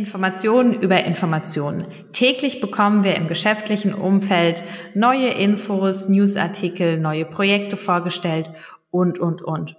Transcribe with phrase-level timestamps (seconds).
[0.00, 1.84] Informationen über Informationen.
[2.12, 8.50] Täglich bekommen wir im geschäftlichen Umfeld neue Infos, Newsartikel, neue Projekte vorgestellt
[8.90, 9.76] und, und, und.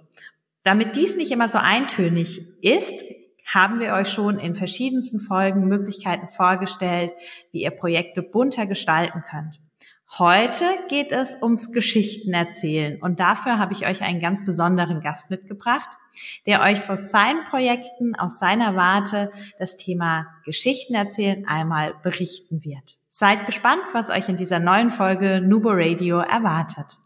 [0.62, 3.02] Damit dies nicht immer so eintönig ist,
[3.44, 7.10] haben wir euch schon in verschiedensten Folgen Möglichkeiten vorgestellt,
[7.50, 9.58] wie ihr Projekte bunter gestalten könnt.
[10.20, 15.30] Heute geht es ums Geschichten erzählen und dafür habe ich euch einen ganz besonderen Gast
[15.30, 15.90] mitgebracht,
[16.46, 22.96] der euch vor seinen Projekten aus seiner Warte das Thema Geschichten erzählen einmal berichten wird.
[23.08, 26.98] Seid gespannt, was euch in dieser neuen Folge Nubo Radio erwartet.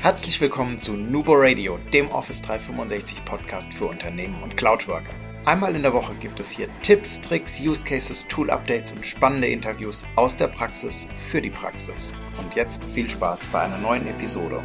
[0.00, 5.12] Herzlich willkommen zu Nubo Radio, dem Office 365 Podcast für Unternehmen und Cloudworker.
[5.44, 9.48] Einmal in der Woche gibt es hier Tipps, Tricks, Use Cases, Tool Updates und spannende
[9.48, 12.12] Interviews aus der Praxis für die Praxis.
[12.38, 14.62] Und jetzt viel Spaß bei einer neuen Episode.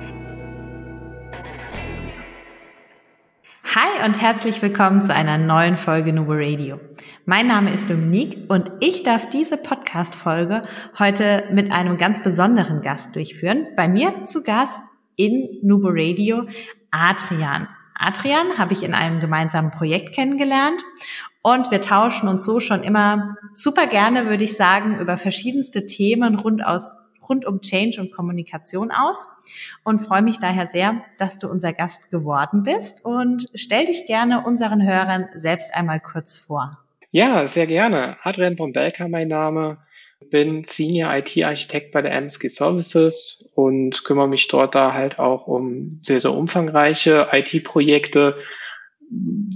[3.75, 6.79] Hi und herzlich willkommen zu einer neuen Folge Nubo Radio.
[7.25, 10.61] Mein Name ist Dominique und ich darf diese Podcast-Folge
[10.99, 13.65] heute mit einem ganz besonderen Gast durchführen.
[13.75, 14.79] Bei mir zu Gast
[15.15, 16.43] in Nubo Radio
[16.91, 17.67] Adrian.
[17.95, 20.83] Adrian habe ich in einem gemeinsamen Projekt kennengelernt
[21.41, 26.35] und wir tauschen uns so schon immer super gerne, würde ich sagen, über verschiedenste Themen
[26.35, 26.91] rund aus
[27.29, 29.27] rund um Change und Kommunikation aus
[29.83, 34.43] und freue mich daher sehr, dass du unser Gast geworden bist und stell dich gerne
[34.45, 36.79] unseren Hörern selbst einmal kurz vor.
[37.11, 38.17] Ja, sehr gerne.
[38.23, 39.77] Adrian Bombelka mein Name
[40.29, 45.91] bin Senior IT-Architekt bei der MSG Services und kümmere mich dort da halt auch um
[45.91, 48.37] sehr, sehr umfangreiche IT-Projekte,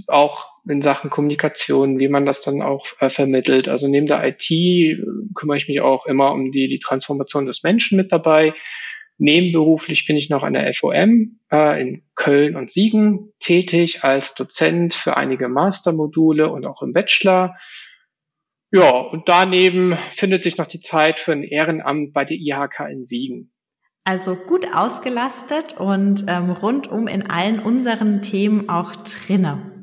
[0.06, 3.68] auch in Sachen Kommunikation, wie man das dann auch äh, vermittelt.
[3.68, 4.96] Also neben der IT äh,
[5.34, 8.54] kümmere ich mich auch immer um die, die Transformation des Menschen mit dabei.
[9.18, 14.94] Nebenberuflich bin ich noch an der FOM äh, in Köln und Siegen tätig als Dozent
[14.94, 17.56] für einige Mastermodule und auch im Bachelor.
[18.70, 23.04] Ja, und daneben findet sich noch die Zeit für ein Ehrenamt bei der IHK in
[23.04, 23.52] Siegen.
[24.04, 29.77] Also gut ausgelastet und ähm, rundum in allen unseren Themen auch drinne.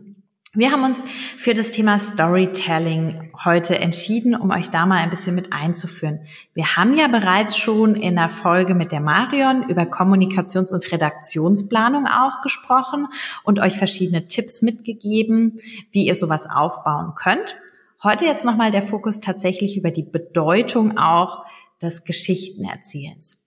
[0.58, 1.04] Wir haben uns
[1.38, 6.22] für das Thema Storytelling heute entschieden, um euch da mal ein bisschen mit einzuführen.
[6.54, 12.08] Wir haben ja bereits schon in der Folge mit der Marion über Kommunikations- und Redaktionsplanung
[12.08, 13.08] auch gesprochen
[13.44, 15.60] und euch verschiedene Tipps mitgegeben,
[15.92, 17.58] wie ihr sowas aufbauen könnt.
[18.02, 21.46] Heute jetzt nochmal der Fokus tatsächlich über die Bedeutung auch
[21.82, 23.45] des Geschichtenerzählens.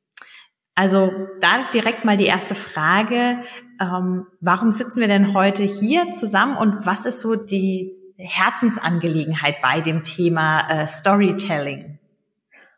[0.78, 3.42] Also da direkt mal die erste Frage.
[3.80, 9.80] Ähm, warum sitzen wir denn heute hier zusammen und was ist so die Herzensangelegenheit bei
[9.80, 11.98] dem Thema äh, Storytelling?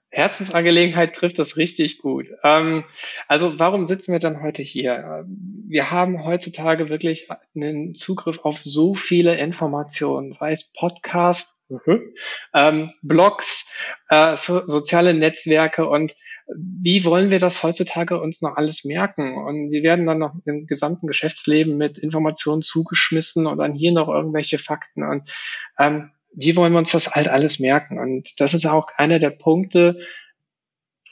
[0.09, 2.31] Herzensangelegenheit trifft das richtig gut.
[2.43, 2.85] Ähm,
[3.29, 5.27] also warum sitzen wir dann heute hier?
[5.69, 12.15] Wir haben heutzutage wirklich einen Zugriff auf so viele Informationen, sei es Podcasts, mhm.
[12.55, 13.71] ähm, Blogs,
[14.09, 16.15] äh, so, soziale Netzwerke und
[16.57, 19.37] wie wollen wir das heutzutage uns noch alles merken?
[19.37, 24.09] Und wir werden dann noch im gesamten Geschäftsleben mit Informationen zugeschmissen und dann hier noch
[24.09, 25.03] irgendwelche Fakten.
[25.03, 25.31] Und
[25.79, 27.99] ähm, wie wollen wir uns das halt alles merken?
[27.99, 30.01] Und das ist auch einer der Punkte,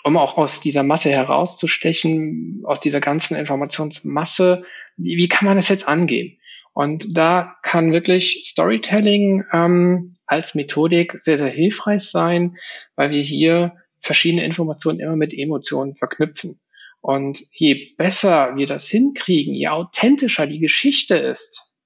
[0.05, 4.65] um auch aus dieser Masse herauszustechen, aus dieser ganzen Informationsmasse,
[4.97, 6.39] wie, wie kann man das jetzt angehen?
[6.73, 12.57] Und da kann wirklich Storytelling ähm, als Methodik sehr, sehr hilfreich sein,
[12.95, 16.61] weil wir hier verschiedene Informationen immer mit Emotionen verknüpfen.
[17.01, 21.77] Und je besser wir das hinkriegen, je authentischer die Geschichte ist,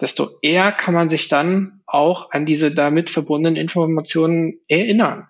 [0.00, 5.28] desto eher kann man sich dann auch an diese damit verbundenen Informationen erinnern.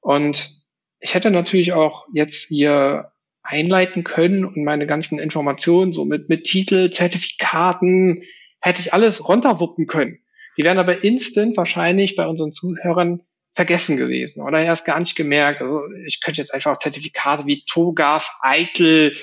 [0.00, 0.64] Und
[0.98, 6.44] ich hätte natürlich auch jetzt hier einleiten können und meine ganzen Informationen so mit, mit
[6.44, 8.22] Titel, Zertifikaten,
[8.60, 10.18] hätte ich alles runterwuppen können.
[10.56, 13.22] Die wären aber instant wahrscheinlich bei unseren Zuhörern
[13.54, 15.60] vergessen gewesen oder erst gar nicht gemerkt.
[15.60, 19.14] Also ich könnte jetzt einfach Zertifikate wie TOGAF, Eitel,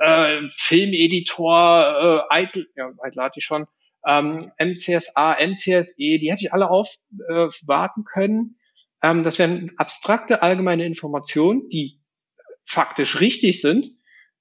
[0.00, 3.66] äh, Filmeditor, äh, Eitel, ja, Eitel hatte ich schon,
[4.06, 8.58] ähm, MCSA, MCSE, die hätte ich alle aufwarten äh, können.
[9.02, 12.00] Ähm, das wären abstrakte allgemeine Informationen, die
[12.64, 13.90] faktisch richtig sind,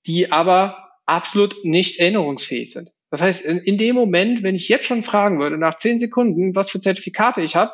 [0.06, 2.92] die aber absolut nicht erinnerungsfähig sind.
[3.10, 6.56] Das heißt, in, in dem Moment, wenn ich jetzt schon fragen würde, nach zehn Sekunden,
[6.56, 7.72] was für Zertifikate ich habe,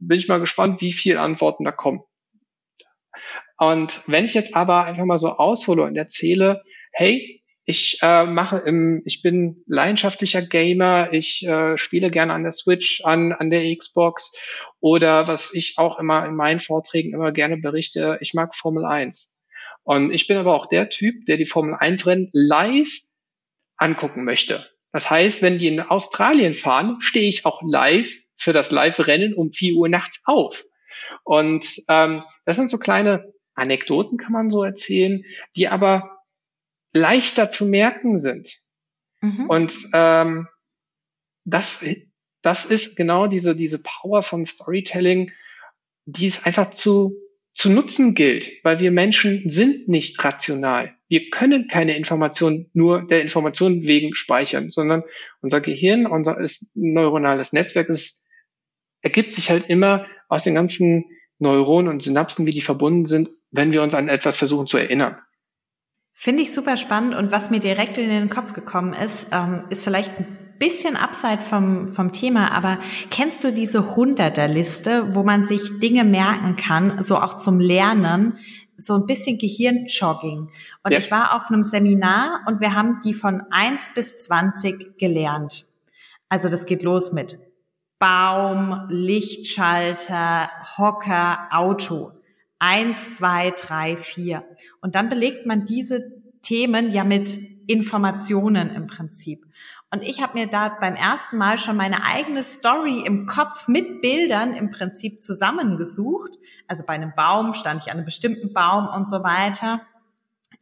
[0.00, 2.02] bin ich mal gespannt, wie viele Antworten da kommen.
[3.58, 6.62] Und wenn ich jetzt aber einfach mal so aushole und erzähle,
[6.92, 12.52] hey, ich äh, mache im, ich bin leidenschaftlicher Gamer, ich äh, spiele gerne an der
[12.52, 14.32] Switch, an, an der Xbox
[14.80, 19.38] oder was ich auch immer in meinen Vorträgen immer gerne berichte, ich mag Formel 1.
[19.82, 23.00] Und ich bin aber auch der Typ, der die Formel 1 Rennen live
[23.76, 24.66] angucken möchte.
[24.92, 29.52] Das heißt, wenn die in Australien fahren, stehe ich auch live für das Live-Rennen um
[29.52, 30.64] 4 Uhr nachts auf.
[31.24, 36.22] Und ähm, das sind so kleine Anekdoten, kann man so erzählen, die aber
[36.92, 38.58] leichter zu merken sind.
[39.20, 39.46] Mhm.
[39.48, 40.48] Und ähm,
[41.44, 41.84] das,
[42.42, 45.32] das ist genau diese, diese Power von Storytelling,
[46.06, 47.16] die es einfach zu,
[47.54, 50.94] zu nutzen gilt, weil wir Menschen sind nicht rational.
[51.08, 55.02] Wir können keine Information nur der Information wegen speichern, sondern
[55.40, 58.19] unser Gehirn, unser ist neuronales Netzwerk, ist,
[59.02, 61.04] ergibt sich halt immer aus den ganzen
[61.38, 65.16] Neuronen und Synapsen, wie die verbunden sind, wenn wir uns an etwas versuchen zu erinnern.
[66.12, 69.84] Finde ich super spannend und was mir direkt in den Kopf gekommen ist, ähm, ist
[69.84, 72.78] vielleicht ein bisschen abseits vom, vom Thema, aber
[73.10, 78.38] kennst du diese Hunderterliste, wo man sich Dinge merken kann, so auch zum Lernen,
[78.76, 80.50] so ein bisschen Gehirnjogging.
[80.82, 80.98] Und ja.
[80.98, 85.66] ich war auf einem Seminar und wir haben die von eins bis zwanzig gelernt.
[86.28, 87.38] Also das geht los mit
[88.00, 92.12] Baum, Lichtschalter, Hocker, Auto.
[92.58, 94.42] Eins, zwei, drei, vier.
[94.80, 96.10] Und dann belegt man diese
[96.42, 97.38] Themen ja mit
[97.68, 99.46] Informationen im Prinzip.
[99.92, 104.00] Und ich habe mir da beim ersten Mal schon meine eigene Story im Kopf mit
[104.00, 106.32] Bildern im Prinzip zusammengesucht.
[106.68, 109.82] Also bei einem Baum stand ich an einem bestimmten Baum und so weiter.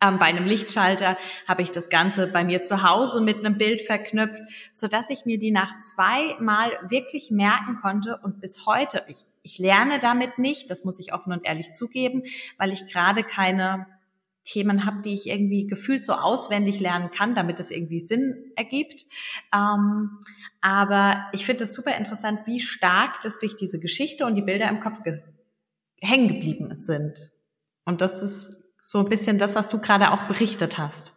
[0.00, 1.17] Ähm, bei einem Lichtschalter
[1.47, 4.43] habe ich das Ganze bei mir zu Hause mit einem Bild verknüpft,
[4.73, 9.59] so dass ich mir die nach zweimal wirklich merken konnte und bis heute, ich, ich
[9.59, 12.23] lerne damit nicht, das muss ich offen und ehrlich zugeben,
[12.59, 13.87] weil ich gerade keine
[14.45, 19.05] Themen habe, die ich irgendwie gefühlt so auswendig lernen kann, damit es irgendwie Sinn ergibt.
[19.53, 20.21] Ähm,
[20.61, 24.69] aber ich finde es super interessant, wie stark das durch diese Geschichte und die Bilder
[24.69, 25.23] im Kopf ge
[26.00, 27.33] hängen geblieben sind.
[27.85, 31.12] Und das ist so ein bisschen das, was du gerade auch berichtet hast.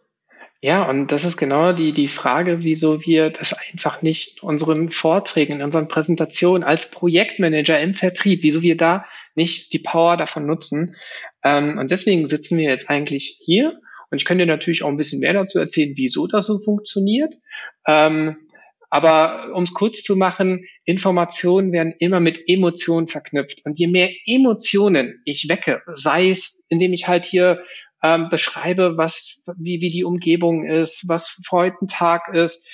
[0.61, 4.89] Ja, und das ist genau die, die Frage, wieso wir das einfach nicht in unseren
[4.89, 10.45] Vorträgen, in unseren Präsentationen als Projektmanager im Vertrieb, wieso wir da nicht die Power davon
[10.45, 10.97] nutzen.
[11.45, 13.79] Ähm, und deswegen sitzen wir jetzt eigentlich hier.
[14.09, 17.35] Und ich könnte natürlich auch ein bisschen mehr dazu erzählen, wieso das so funktioniert.
[17.87, 18.35] Ähm,
[18.91, 23.65] aber um es kurz zu machen, Informationen werden immer mit Emotionen verknüpft.
[23.65, 27.63] Und je mehr Emotionen ich wecke, sei es, indem ich halt hier
[28.03, 32.67] ähm, beschreibe, was, wie, wie die Umgebung ist, was für heute ein Tag ist,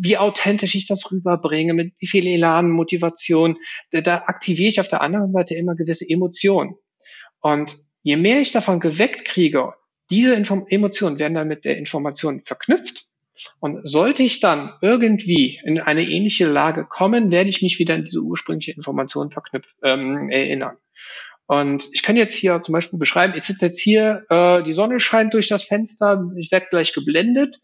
[0.00, 3.56] wie authentisch ich das rüberbringe, mit wie viel Elan, Motivation,
[3.90, 6.76] da, aktiviere ich auf der anderen Seite immer gewisse Emotionen.
[7.40, 7.74] Und
[8.04, 9.72] je mehr ich davon geweckt kriege,
[10.10, 13.05] diese Inform Emotionen werden dann mit der Information verknüpft
[13.60, 18.04] und sollte ich dann irgendwie in eine ähnliche Lage kommen, werde ich mich wieder an
[18.04, 20.76] diese ursprüngliche Information verknüpft, ähm, erinnern.
[21.46, 24.98] Und ich kann jetzt hier zum Beispiel beschreiben, ich sitze jetzt hier, äh, die Sonne
[24.98, 27.60] scheint durch das Fenster, ich werde gleich geblendet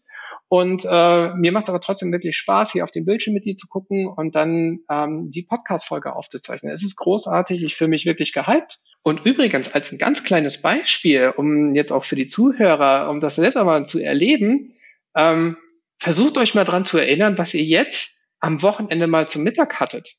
[0.47, 3.67] und äh, mir macht aber trotzdem wirklich Spaß, hier auf dem Bildschirm mit dir zu
[3.67, 6.71] gucken und dann ähm, die Podcast-Folge aufzuzeichnen.
[6.71, 8.79] Es ist großartig, ich fühle mich wirklich gehypt.
[9.01, 13.35] Und übrigens, als ein ganz kleines Beispiel, um jetzt auch für die Zuhörer, um das
[13.35, 14.75] selber mal zu erleben,
[15.15, 15.57] ähm,
[16.03, 18.11] versucht euch mal dran zu erinnern, was ihr jetzt
[18.41, 20.17] am Wochenende mal zum Mittag hattet.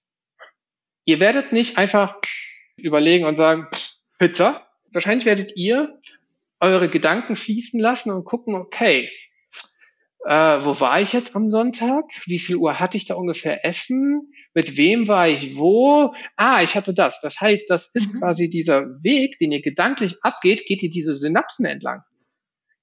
[1.05, 2.17] Ihr werdet nicht einfach
[2.79, 3.69] überlegen und sagen,
[4.19, 4.67] Pizza.
[4.93, 6.01] Wahrscheinlich werdet ihr
[6.59, 9.11] eure Gedanken fließen lassen und gucken, okay,
[10.25, 12.05] äh, wo war ich jetzt am Sonntag?
[12.25, 14.33] Wie viel Uhr hatte ich da ungefähr Essen?
[14.55, 16.15] Mit wem war ich wo?
[16.37, 17.21] Ah, ich hatte das.
[17.21, 18.21] Das heißt, das ist mhm.
[18.21, 22.01] quasi dieser Weg, den ihr gedanklich abgeht, geht ihr diese Synapsen entlang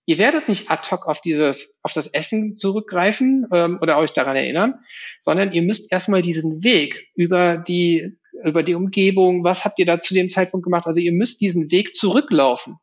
[0.05, 4.35] ihr werdet nicht ad hoc auf dieses, auf das Essen zurückgreifen ähm, oder euch daran
[4.35, 4.79] erinnern,
[5.19, 10.01] sondern ihr müsst erstmal diesen Weg über die, über die Umgebung, was habt ihr da
[10.01, 10.87] zu dem Zeitpunkt gemacht?
[10.87, 12.77] Also ihr müsst diesen Weg zurücklaufen,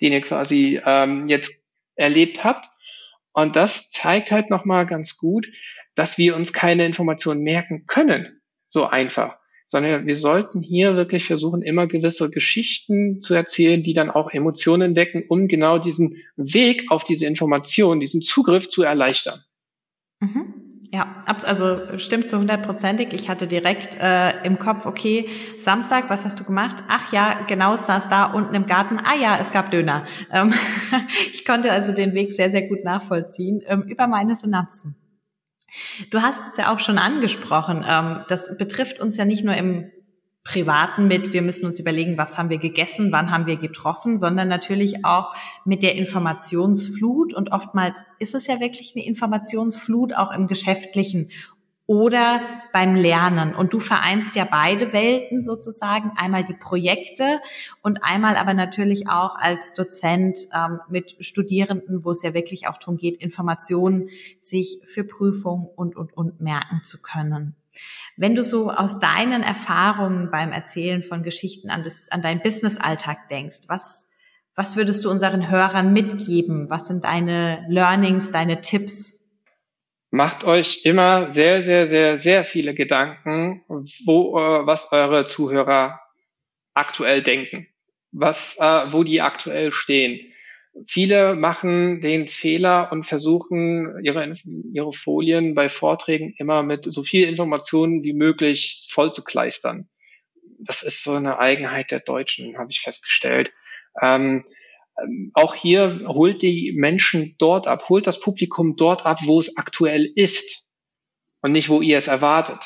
[0.00, 1.52] den ihr quasi ähm, jetzt
[1.94, 2.68] erlebt habt.
[3.32, 5.48] Und das zeigt halt nochmal ganz gut,
[5.94, 8.40] dass wir uns keine Informationen merken können.
[8.68, 14.10] So einfach sondern wir sollten hier wirklich versuchen, immer gewisse Geschichten zu erzählen, die dann
[14.10, 19.40] auch Emotionen wecken, um genau diesen Weg auf diese Information, diesen Zugriff zu erleichtern.
[20.20, 20.66] Mhm.
[20.92, 23.12] Ja, also stimmt so hundertprozentig.
[23.12, 26.76] Ich hatte direkt äh, im Kopf, okay, Samstag, was hast du gemacht?
[26.88, 28.98] Ach ja, genau, saß da unten im Garten.
[28.98, 30.06] Ah ja, es gab Döner.
[30.32, 30.54] Ähm,
[31.32, 34.94] ich konnte also den Weg sehr, sehr gut nachvollziehen ähm, über meine Synapsen.
[36.10, 37.84] Du hast es ja auch schon angesprochen.
[37.86, 39.90] Ähm, das betrifft uns ja nicht nur im
[40.46, 44.46] Privaten mit, wir müssen uns überlegen, was haben wir gegessen, wann haben wir getroffen, sondern
[44.46, 47.34] natürlich auch mit der Informationsflut.
[47.34, 51.30] Und oftmals ist es ja wirklich eine Informationsflut auch im Geschäftlichen
[51.86, 52.40] oder
[52.72, 53.54] beim Lernen.
[53.54, 57.40] Und du vereinst ja beide Welten sozusagen, einmal die Projekte
[57.80, 62.78] und einmal aber natürlich auch als Dozent ähm, mit Studierenden, wo es ja wirklich auch
[62.78, 64.08] darum geht, Informationen
[64.40, 67.54] sich für Prüfungen und, und, und merken zu können.
[68.16, 73.28] Wenn du so aus deinen Erfahrungen beim Erzählen von Geschichten an, das, an deinen Business-Alltag
[73.28, 74.10] denkst, was,
[74.54, 76.68] was würdest du unseren Hörern mitgeben?
[76.70, 79.15] Was sind deine Learnings, deine Tipps?
[80.10, 86.00] Macht euch immer sehr, sehr, sehr, sehr viele Gedanken, wo, äh, was eure Zuhörer
[86.74, 87.66] aktuell denken,
[88.12, 90.32] was, äh, wo die aktuell stehen
[90.84, 94.34] Viele machen den Fehler und versuchen, ihre,
[94.72, 99.88] ihre Folien bei Vorträgen immer mit so viel Informationen wie möglich voll zu kleistern.
[100.58, 103.52] Das ist so eine Eigenheit der Deutschen, habe ich festgestellt.
[104.02, 104.42] Ähm,
[105.34, 110.10] auch hier holt die Menschen dort ab, holt das Publikum dort ab, wo es aktuell
[110.14, 110.64] ist
[111.42, 112.58] und nicht, wo ihr es erwartet.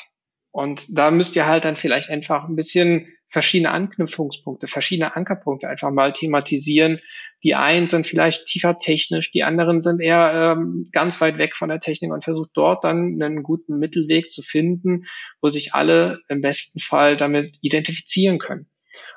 [0.51, 5.89] Und da müsst ihr halt dann vielleicht einfach ein bisschen verschiedene Anknüpfungspunkte, verschiedene Ankerpunkte einfach
[5.91, 6.99] mal thematisieren.
[7.43, 11.69] Die einen sind vielleicht tiefer technisch, die anderen sind eher ähm, ganz weit weg von
[11.69, 15.05] der Technik und versucht dort dann einen guten Mittelweg zu finden,
[15.41, 18.69] wo sich alle im besten Fall damit identifizieren können.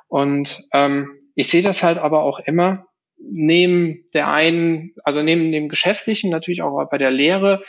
[0.06, 2.86] Und ähm, ich sehe das halt aber auch immer
[3.30, 7.62] neben der einen, also neben dem Geschäftlichen, natürlich auch bei der Lehre,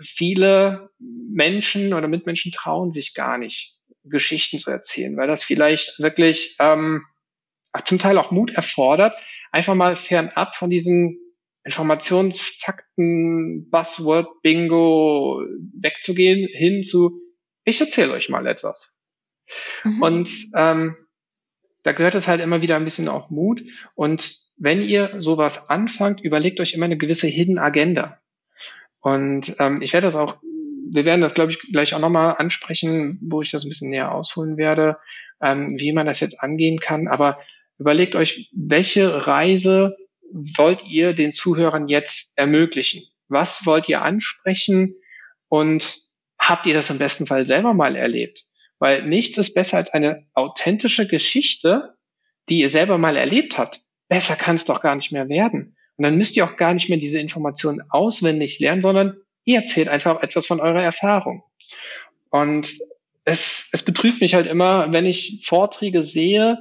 [0.00, 6.56] viele Menschen oder Mitmenschen trauen sich gar nicht, Geschichten zu erzählen, weil das vielleicht wirklich
[6.58, 7.04] ähm,
[7.84, 9.14] zum Teil auch Mut erfordert,
[9.52, 11.18] einfach mal fernab von diesen
[11.64, 15.42] Informationsfakten, Buzzword, Bingo
[15.74, 17.20] wegzugehen, hin zu,
[17.64, 19.04] ich erzähle euch mal etwas.
[19.84, 20.02] Mhm.
[20.02, 20.96] Und ähm,
[21.82, 23.62] da gehört es halt immer wieder ein bisschen auch Mut.
[23.94, 28.20] Und wenn ihr sowas anfangt, überlegt euch immer eine gewisse Hidden Agenda.
[29.00, 30.38] Und ähm, ich werde das auch,
[30.92, 34.12] wir werden das, glaube ich, gleich auch nochmal ansprechen, wo ich das ein bisschen näher
[34.12, 34.98] ausholen werde,
[35.40, 37.08] ähm, wie man das jetzt angehen kann.
[37.08, 37.40] Aber
[37.78, 39.96] überlegt euch, welche Reise
[40.32, 43.02] wollt ihr den Zuhörern jetzt ermöglichen?
[43.28, 44.96] Was wollt ihr ansprechen?
[45.48, 45.98] Und
[46.38, 48.44] habt ihr das im besten Fall selber mal erlebt?
[48.80, 51.94] Weil nichts ist besser als eine authentische Geschichte,
[52.48, 53.82] die ihr selber mal erlebt habt.
[54.08, 55.76] Besser kann es doch gar nicht mehr werden.
[55.96, 59.88] Und dann müsst ihr auch gar nicht mehr diese Informationen auswendig lernen, sondern ihr erzählt
[59.88, 61.44] einfach etwas von eurer Erfahrung.
[62.30, 62.72] Und
[63.24, 66.58] es, es betrübt mich halt immer, wenn ich Vorträge sehe,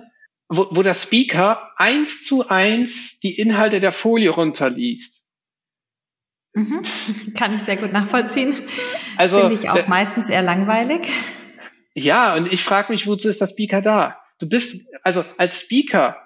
[0.49, 5.25] wo, wo der Speaker eins zu eins die Inhalte der Folie runterliest.
[6.53, 6.81] Mhm.
[7.37, 8.55] Kann ich sehr gut nachvollziehen.
[9.15, 11.07] Also finde ich auch der, meistens eher langweilig.
[11.95, 14.19] Ja, und ich frage mich, wozu ist der Speaker da?
[14.39, 16.17] Du bist, also als Speaker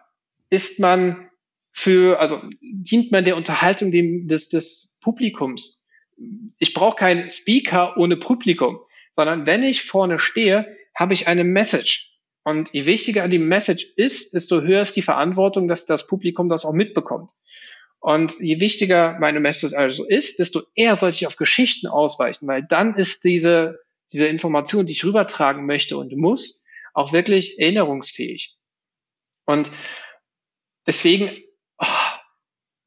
[0.50, 1.30] ist man
[1.72, 5.86] für, also dient man der Unterhaltung dem, des, des Publikums.
[6.60, 8.80] Ich brauche keinen Speaker ohne Publikum,
[9.12, 12.12] sondern wenn ich vorne stehe, habe ich eine Message.
[12.44, 16.66] Und je wichtiger die Message ist, desto höher ist die Verantwortung, dass das Publikum das
[16.66, 17.32] auch mitbekommt.
[18.00, 22.62] Und je wichtiger meine Message also ist, desto eher sollte ich auf Geschichten ausweichen, weil
[22.62, 23.80] dann ist diese,
[24.14, 28.58] diese Information, die ich rübertragen möchte und muss, auch wirklich erinnerungsfähig.
[29.46, 29.70] Und
[30.88, 31.30] deswegen
[31.80, 31.86] oh,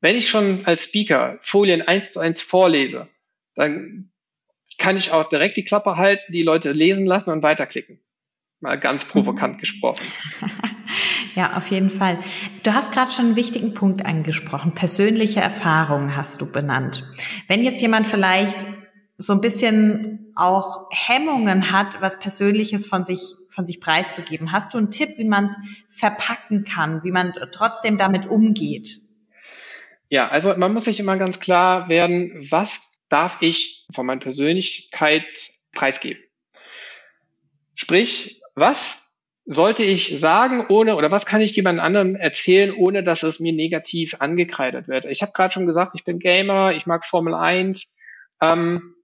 [0.01, 3.09] wenn ich schon als Speaker Folien eins zu eins vorlese,
[3.55, 4.13] dann
[4.79, 8.01] kann ich auch direkt die Klappe halten, die Leute lesen lassen und weiterklicken.
[8.61, 9.61] Mal ganz provokant mhm.
[9.61, 10.05] gesprochen.
[11.35, 12.19] Ja, auf jeden Fall.
[12.63, 14.73] Du hast gerade schon einen wichtigen Punkt angesprochen.
[14.73, 17.05] Persönliche Erfahrungen hast du benannt.
[17.47, 18.67] Wenn jetzt jemand vielleicht
[19.17, 24.53] so ein bisschen auch Hemmungen hat, was Persönliches von sich von sich preiszugeben.
[24.53, 25.57] Hast du einen Tipp, wie man es
[25.89, 28.99] verpacken kann, wie man trotzdem damit umgeht?
[30.11, 35.25] Ja, also man muss sich immer ganz klar werden, was darf ich von meiner Persönlichkeit
[35.73, 36.23] preisgeben?
[37.75, 39.05] Sprich, was
[39.47, 43.55] sollte ich sagen, ohne oder was kann ich jemand anderem erzählen, ohne dass es mir
[43.55, 45.07] negativ angekreidet wird?
[45.07, 47.87] Ich habe gerade schon gesagt, ich bin Gamer, ich mag Formel 1.
[48.43, 48.96] Ähm,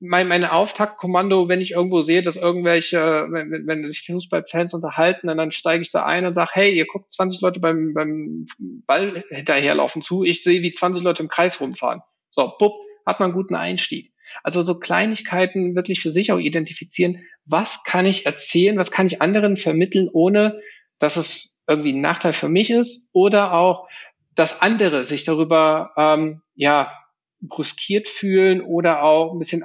[0.00, 5.52] mein, mein Auftaktkommando, wenn ich irgendwo sehe, dass irgendwelche, wenn, wenn sich Fußballfans unterhalten, dann,
[5.52, 8.46] steige ich da ein und sage, hey, ihr guckt 20 Leute beim, beim
[8.86, 12.00] Ball hinterherlaufen zu, ich sehe, wie 20 Leute im Kreis rumfahren.
[12.28, 12.72] So, bupp,
[13.04, 14.12] hat man einen guten Einstieg.
[14.42, 19.20] Also so Kleinigkeiten wirklich für sich auch identifizieren, was kann ich erzählen, was kann ich
[19.20, 20.60] anderen vermitteln, ohne
[20.98, 23.88] dass es irgendwie ein Nachteil für mich ist oder auch,
[24.34, 26.92] dass andere sich darüber ähm, ja
[27.40, 29.64] bruskiert fühlen oder auch ein bisschen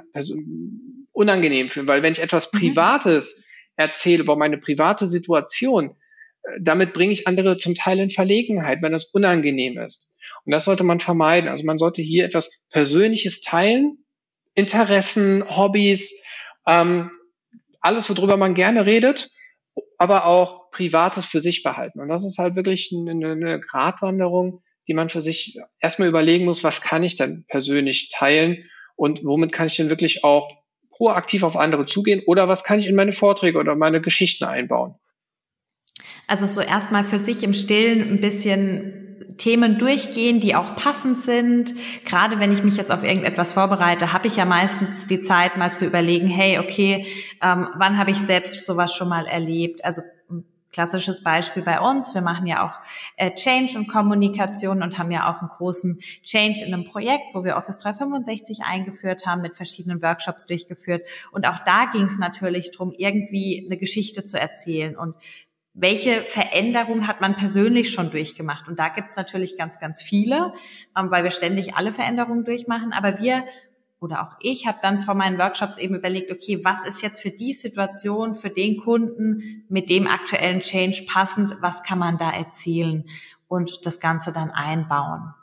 [1.12, 1.88] unangenehm fühlen.
[1.88, 2.58] Weil wenn ich etwas mhm.
[2.58, 3.42] Privates
[3.76, 5.96] erzähle über meine private Situation,
[6.42, 10.14] äh, damit bringe ich andere zum Teil in Verlegenheit, wenn das unangenehm ist.
[10.44, 11.48] Und das sollte man vermeiden.
[11.48, 14.04] Also man sollte hier etwas Persönliches teilen,
[14.54, 16.22] Interessen, Hobbys,
[16.66, 17.10] ähm,
[17.80, 19.30] alles, worüber man gerne redet,
[19.98, 22.00] aber auch Privates für sich behalten.
[22.00, 26.64] Und das ist halt wirklich eine, eine Gratwanderung, die man für sich erstmal überlegen muss,
[26.64, 28.64] was kann ich denn persönlich teilen
[28.94, 30.50] und womit kann ich denn wirklich auch
[30.90, 34.94] proaktiv auf andere zugehen oder was kann ich in meine Vorträge oder meine Geschichten einbauen?
[36.26, 39.02] Also so erstmal für sich im Stillen ein bisschen
[39.38, 41.74] Themen durchgehen, die auch passend sind.
[42.04, 45.72] Gerade wenn ich mich jetzt auf irgendetwas vorbereite, habe ich ja meistens die Zeit, mal
[45.72, 47.06] zu überlegen, hey, okay,
[47.42, 49.84] ähm, wann habe ich selbst sowas schon mal erlebt?
[49.84, 50.00] Also
[50.76, 52.12] klassisches Beispiel bei uns.
[52.12, 52.78] Wir machen ja auch
[53.16, 57.44] äh, Change und Kommunikation und haben ja auch einen großen Change in einem Projekt, wo
[57.44, 61.06] wir Office 365 eingeführt haben, mit verschiedenen Workshops durchgeführt.
[61.32, 64.98] Und auch da ging es natürlich darum, irgendwie eine Geschichte zu erzählen.
[64.98, 65.16] Und
[65.72, 68.68] welche Veränderung hat man persönlich schon durchgemacht?
[68.68, 70.52] Und da gibt es natürlich ganz, ganz viele,
[70.94, 72.92] ähm, weil wir ständig alle Veränderungen durchmachen.
[72.92, 73.44] Aber wir
[74.00, 77.30] oder auch ich habe dann vor meinen Workshops eben überlegt, okay, was ist jetzt für
[77.30, 83.04] die Situation, für den Kunden mit dem aktuellen Change passend, was kann man da erzählen
[83.48, 85.34] und das Ganze dann einbauen.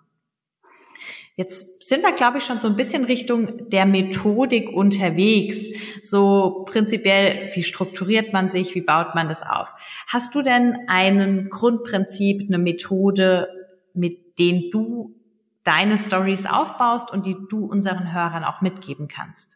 [1.36, 5.68] Jetzt sind wir, glaube ich, schon so ein bisschen Richtung der Methodik unterwegs.
[6.04, 9.70] So prinzipiell, wie strukturiert man sich, wie baut man das auf?
[10.06, 13.48] Hast du denn einen Grundprinzip, eine Methode,
[13.96, 15.16] mit denen du
[15.64, 19.50] deine Stories aufbaust und die du unseren Hörern auch mitgeben kannst?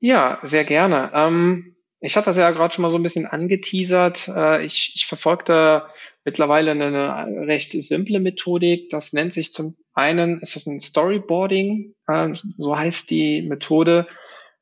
[0.00, 1.10] Ja, sehr gerne.
[1.14, 4.28] Ähm, ich hatte das ja gerade schon mal so ein bisschen angeteasert.
[4.28, 5.86] Äh, ich, ich verfolgte
[6.24, 8.90] mittlerweile eine recht simple Methodik.
[8.90, 12.28] Das nennt sich zum einen, ist das ein Storyboarding, äh,
[12.58, 14.06] so heißt die Methode.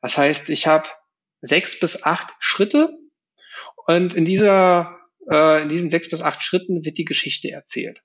[0.01, 0.89] Das heißt, ich habe
[1.41, 2.97] sechs bis acht Schritte
[3.87, 4.99] und in dieser
[5.31, 8.03] äh, in diesen sechs bis acht Schritten wird die Geschichte erzählt.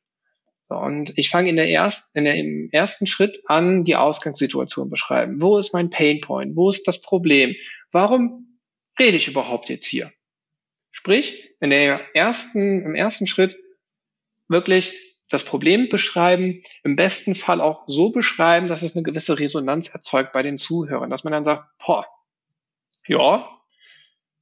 [0.67, 4.89] So, und ich fange in der ersten, in der, im ersten Schritt an, die Ausgangssituation
[4.89, 5.41] beschreiben.
[5.41, 6.57] Wo ist mein Painpoint?
[6.57, 7.55] Wo ist das Problem?
[7.91, 8.59] Warum
[8.99, 10.11] rede ich überhaupt jetzt hier?
[10.91, 13.57] Sprich, in der ersten, im ersten Schritt
[14.49, 14.93] wirklich
[15.29, 20.33] das Problem beschreiben, im besten Fall auch so beschreiben, dass es eine gewisse Resonanz erzeugt
[20.33, 22.05] bei den Zuhörern, dass man dann sagt, boah,
[23.07, 23.49] ja,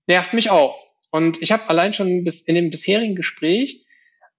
[0.08, 0.80] nervt mich auch.
[1.12, 3.86] Und ich habe allein schon bis in dem bisherigen Gespräch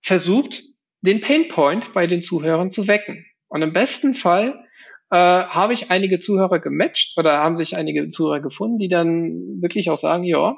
[0.00, 0.64] versucht,
[1.00, 3.26] den Painpoint bei den Zuhörern zu wecken.
[3.48, 4.66] Und im besten Fall
[5.10, 9.90] äh, habe ich einige Zuhörer gematcht oder haben sich einige Zuhörer gefunden, die dann wirklich
[9.90, 10.56] auch sagen, ja,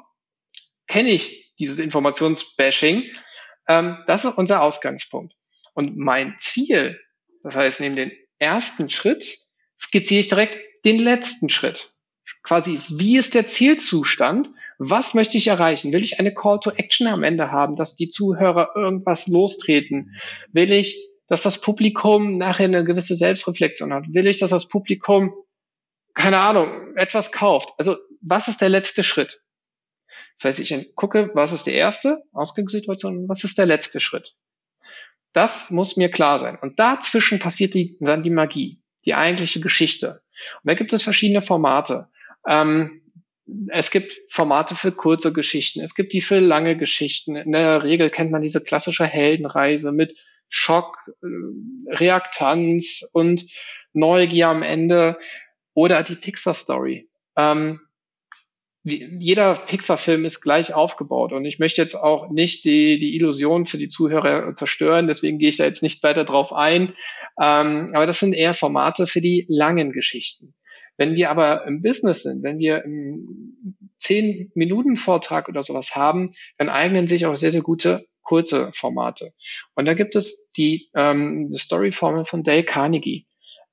[0.87, 3.03] kenne ich dieses Informationsbashing.
[3.67, 5.35] Ähm, das ist unser Ausgangspunkt.
[5.73, 6.99] Und mein Ziel,
[7.43, 9.37] das heißt, neben den ersten Schritt,
[9.79, 11.91] skizziere ich direkt den letzten Schritt.
[12.43, 15.91] Quasi, wie ist der Zielzustand was möchte ich erreichen?
[15.91, 20.15] Will ich eine Call to Action am Ende haben, dass die Zuhörer irgendwas lostreten?
[20.53, 24.05] Will ich, dass das Publikum nachher eine gewisse Selbstreflexion hat?
[24.13, 25.33] Will ich, dass das Publikum,
[26.13, 27.73] keine Ahnung, etwas kauft?
[27.77, 29.41] Also, was ist der letzte Schritt?
[30.37, 34.37] Das heißt, ich gucke, was ist der erste Ausgangssituation was ist der letzte Schritt?
[35.33, 36.57] Das muss mir klar sein.
[36.59, 40.23] Und dazwischen passiert die, dann die Magie, die eigentliche Geschichte.
[40.63, 42.07] Und da gibt es verschiedene Formate.
[42.47, 43.01] Ähm,
[43.69, 47.35] es gibt Formate für kurze Geschichten, es gibt die für lange Geschichten.
[47.35, 50.17] In der Regel kennt man diese klassische Heldenreise mit
[50.49, 53.45] Schock, äh, Reaktanz und
[53.93, 55.17] Neugier am Ende
[55.73, 57.09] oder die Pixar-Story.
[57.37, 57.79] Ähm,
[58.83, 63.77] jeder Pixar-Film ist gleich aufgebaut und ich möchte jetzt auch nicht die, die Illusion für
[63.77, 66.93] die Zuhörer zerstören, deswegen gehe ich da jetzt nicht weiter drauf ein.
[67.41, 70.55] Ähm, aber das sind eher Formate für die langen Geschichten.
[70.99, 76.31] Wenn wir aber im Business sind, wenn wir einen 10 Minuten Vortrag oder sowas haben,
[76.57, 79.33] dann eignen sich auch sehr, sehr gute kurze Formate.
[79.75, 83.25] Und da gibt es die ähm, Story-Formel von Dale Carnegie.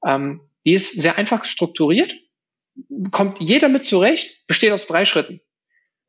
[0.07, 2.15] Ähm, die ist sehr einfach strukturiert,
[3.11, 5.41] kommt jeder mit zurecht, besteht aus drei Schritten.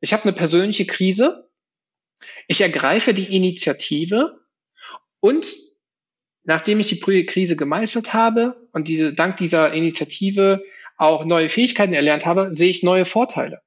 [0.00, 1.50] Ich habe eine persönliche Krise,
[2.46, 4.38] ich ergreife die Initiative
[5.18, 5.52] und
[6.44, 10.62] nachdem ich die Krise gemeistert habe und diese dank dieser Initiative
[10.98, 13.62] auch neue Fähigkeiten erlernt habe, sehe ich neue Vorteile.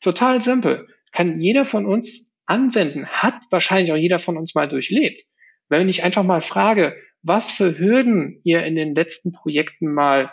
[0.00, 0.86] Total simpel.
[1.10, 5.24] Kann jeder von uns anwenden, hat wahrscheinlich auch jeder von uns mal durchlebt.
[5.68, 10.32] Wenn ich einfach mal frage, was für Hürden ihr in den letzten Projekten mal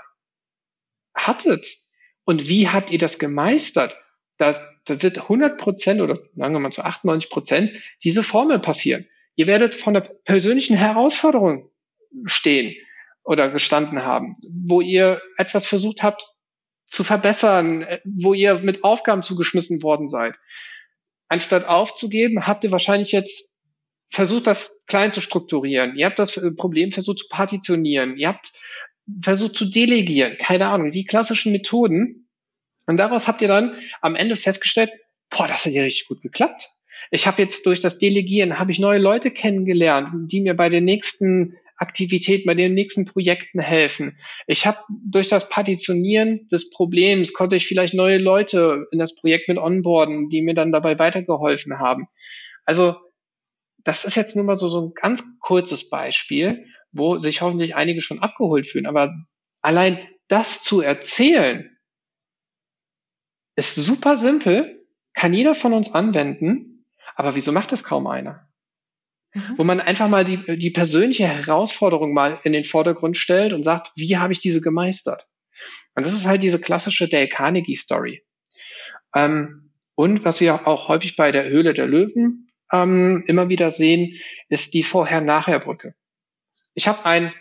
[1.15, 1.67] hattet
[2.25, 3.97] und wie habt ihr das gemeistert,
[4.37, 7.71] da, da wird 100 Prozent oder sagen wir mal zu 98 Prozent
[8.03, 9.07] diese Formel passieren.
[9.35, 11.69] Ihr werdet von der persönlichen Herausforderung
[12.25, 12.75] stehen
[13.23, 14.33] oder gestanden haben,
[14.65, 16.25] wo ihr etwas versucht habt
[16.85, 20.35] zu verbessern, äh, wo ihr mit Aufgaben zugeschmissen worden seid.
[21.27, 23.49] Anstatt aufzugeben, habt ihr wahrscheinlich jetzt
[24.09, 25.95] versucht, das klein zu strukturieren.
[25.95, 28.17] Ihr habt das äh, Problem versucht zu partitionieren.
[28.17, 28.51] Ihr habt
[29.21, 30.37] versucht zu delegieren.
[30.39, 32.27] Keine Ahnung, die klassischen Methoden.
[32.87, 34.91] Und daraus habt ihr dann am Ende festgestellt,
[35.29, 36.69] boah, das hat ja richtig gut geklappt.
[37.11, 40.85] Ich habe jetzt durch das Delegieren habe ich neue Leute kennengelernt, die mir bei den
[40.85, 44.17] nächsten Aktivitäten bei den nächsten Projekten helfen.
[44.47, 49.47] Ich habe durch das Partitionieren des Problems konnte ich vielleicht neue Leute in das Projekt
[49.47, 52.07] mit onboarden, die mir dann dabei weitergeholfen haben.
[52.65, 52.95] Also
[53.83, 58.01] das ist jetzt nur mal so, so ein ganz kurzes Beispiel, wo sich hoffentlich einige
[58.01, 58.85] schon abgeholt fühlen.
[58.85, 59.13] Aber
[59.61, 61.77] allein das zu erzählen,
[63.55, 68.48] ist super simpel, kann jeder von uns anwenden, aber wieso macht das kaum einer?
[69.33, 69.53] Mhm.
[69.57, 73.91] Wo man einfach mal die, die persönliche Herausforderung mal in den Vordergrund stellt und sagt,
[73.95, 75.27] wie habe ich diese gemeistert?
[75.95, 78.23] Und das ist halt diese klassische Dale Carnegie Story.
[79.15, 84.15] Ähm, und was wir auch häufig bei der Höhle der Löwen ähm, immer wieder sehen,
[84.47, 85.93] ist die Vorher-Nachher-Brücke.
[86.73, 87.33] Ich habe einen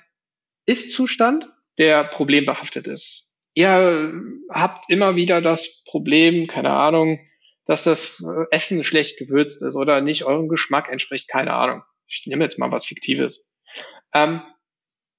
[0.66, 1.48] Ist-Zustand,
[1.79, 3.37] der problembehaftet ist.
[3.55, 4.12] Ihr
[4.51, 7.20] habt immer wieder das Problem, keine Ahnung,
[7.68, 11.83] dass das äh, Essen schlecht gewürzt ist oder nicht eurem Geschmack entspricht, keine Ahnung.
[12.07, 13.54] Ich nehme jetzt mal was Fiktives.
[14.14, 14.40] Ähm,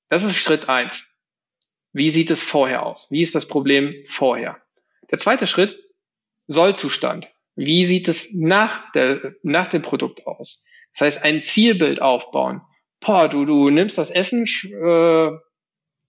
[0.10, 1.06] das ist Schritt eins.
[1.94, 3.12] Wie sieht es vorher aus?
[3.12, 4.58] Wie ist das Problem vorher?
[5.12, 5.80] Der zweite Schritt,
[6.48, 7.32] Sollzustand.
[7.56, 10.66] Wie sieht es nach, der, nach dem Produkt aus?
[10.94, 12.62] Das heißt, ein Zielbild aufbauen.
[13.00, 15.30] Boah, du, du nimmst das Essen äh,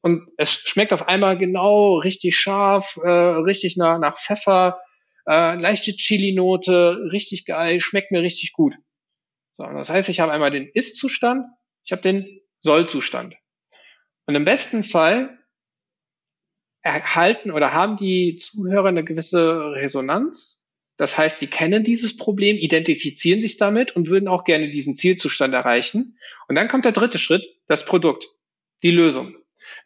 [0.01, 4.81] und es schmeckt auf einmal genau richtig scharf, äh, richtig nach, nach Pfeffer,
[5.27, 8.75] äh, leichte Chili-Note, richtig geil, schmeckt mir richtig gut.
[9.53, 11.47] So, das heißt, ich habe einmal den Ist-Zustand,
[11.85, 13.37] ich habe den Soll-Zustand.
[14.27, 15.39] Und im besten Fall
[16.83, 20.61] erhalten oder haben die Zuhörer eine gewisse Resonanz
[21.01, 25.55] das heißt, sie kennen dieses Problem, identifizieren sich damit und würden auch gerne diesen Zielzustand
[25.55, 26.19] erreichen.
[26.47, 28.29] Und dann kommt der dritte Schritt, das Produkt,
[28.83, 29.35] die Lösung.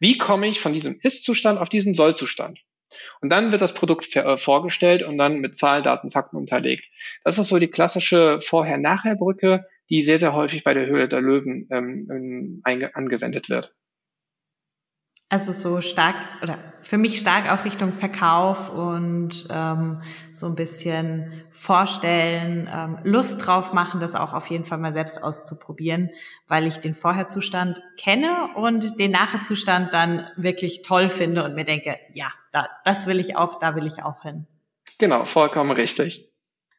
[0.01, 2.64] Wie komme ich von diesem Ist-Zustand auf diesen Soll-Zustand?
[3.21, 6.85] Und dann wird das Produkt äh, vorgestellt und dann mit Zahlen, Daten, Fakten unterlegt.
[7.23, 11.67] Das ist so die klassische Vorher-Nachher-Brücke, die sehr, sehr häufig bei der Höhle der Löwen
[11.71, 13.73] ähm, angewendet wird.
[15.27, 21.43] Also so stark oder für mich stark auch Richtung Verkauf und ähm, so ein bisschen
[21.49, 26.11] vorstellen, ähm, Lust drauf machen, das auch auf jeden Fall mal selbst auszuprobieren,
[26.47, 31.97] weil ich den Vorherzustand kenne und den Nachherzustand dann wirklich toll finde und mir denke,
[32.13, 34.47] ja, da, das will ich auch, da will ich auch hin.
[34.97, 36.31] Genau, vollkommen richtig.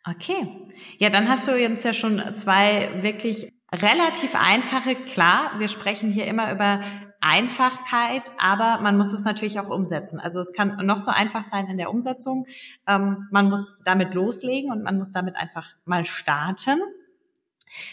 [0.09, 0.49] Okay.
[0.97, 6.27] Ja, dann hast du uns ja schon zwei wirklich relativ einfache, klar, wir sprechen hier
[6.27, 6.81] immer über
[7.21, 10.19] Einfachkeit, aber man muss es natürlich auch umsetzen.
[10.19, 12.47] Also es kann noch so einfach sein in der Umsetzung.
[12.87, 16.81] Ähm, man muss damit loslegen und man muss damit einfach mal starten.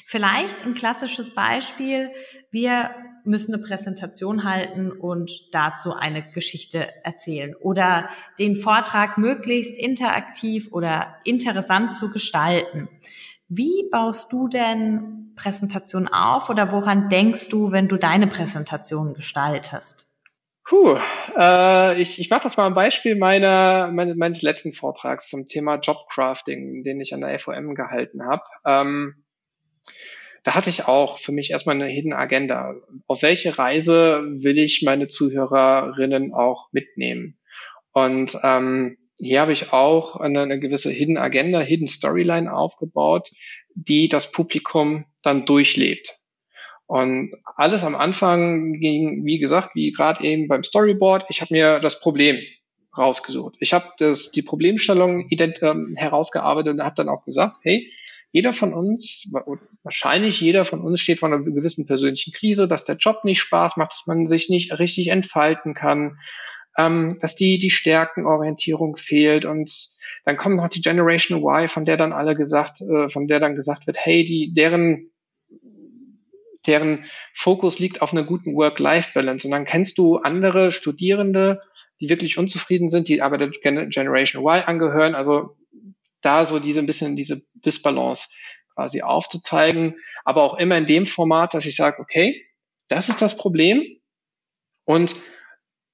[0.05, 2.11] Vielleicht ein klassisches Beispiel.
[2.51, 2.91] Wir
[3.25, 8.09] müssen eine Präsentation halten und dazu eine Geschichte erzählen oder
[8.39, 12.89] den Vortrag möglichst interaktiv oder interessant zu gestalten.
[13.47, 20.13] Wie baust du denn Präsentation auf oder woran denkst du, wenn du deine Präsentation gestaltest?
[20.65, 20.97] Puh,
[21.37, 25.75] äh, ich, ich mache das mal ein Beispiel meiner, meine, meines letzten Vortrags zum Thema
[25.75, 28.43] Jobcrafting, den ich an der FOM gehalten habe.
[28.65, 29.22] Ähm,
[30.43, 32.75] da hatte ich auch für mich erstmal eine Hidden Agenda.
[33.07, 37.37] Auf welche Reise will ich meine Zuhörerinnen auch mitnehmen?
[37.93, 43.31] Und ähm, hier habe ich auch eine, eine gewisse Hidden Agenda, Hidden Storyline aufgebaut,
[43.75, 46.19] die das Publikum dann durchlebt.
[46.85, 51.79] Und alles am Anfang ging, wie gesagt, wie gerade eben beim Storyboard, ich habe mir
[51.79, 52.39] das Problem
[52.97, 53.55] rausgesucht.
[53.59, 53.87] Ich habe
[54.35, 57.89] die Problemstellung ident, ähm, herausgearbeitet und habe dann auch gesagt, hey,
[58.33, 59.31] jeder von uns,
[59.83, 63.77] wahrscheinlich jeder von uns steht vor einer gewissen persönlichen Krise, dass der Job nicht Spaß
[63.77, 66.17] macht, dass man sich nicht richtig entfalten kann,
[66.75, 69.71] ähm, dass die, die Stärkenorientierung fehlt und
[70.25, 73.55] dann kommt noch die Generation Y, von der dann alle gesagt, äh, von der dann
[73.55, 75.11] gesagt wird, hey, die, deren,
[76.65, 79.47] deren Fokus liegt auf einer guten Work-Life-Balance.
[79.47, 81.61] Und dann kennst du andere Studierende,
[81.99, 85.13] die wirklich unzufrieden sind, die aber der Generation Y angehören.
[85.13, 85.57] Also
[86.25, 88.29] da so diese ein bisschen diese Disbalance
[88.73, 92.45] quasi aufzuzeigen, aber auch immer in dem Format, dass ich sage, okay,
[92.87, 93.83] das ist das Problem
[94.85, 95.15] und